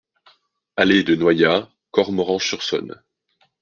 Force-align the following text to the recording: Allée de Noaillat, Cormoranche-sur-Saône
Allée 0.77 1.03
de 1.03 1.13
Noaillat, 1.13 1.69
Cormoranche-sur-Saône 1.91 3.03